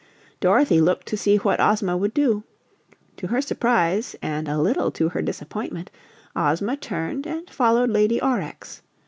[0.39, 2.43] Dorothy looked to see what Ozma would do.
[3.17, 5.91] To her surprise and a little to her disappointment
[6.35, 8.81] Ozma turned and followed Lady Aurex.